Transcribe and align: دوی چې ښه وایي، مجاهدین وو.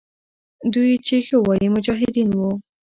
دوی 0.73 0.91
چې 1.05 1.15
ښه 1.27 1.37
وایي، 1.45 1.67
مجاهدین 1.75 2.29
وو. 2.37 2.51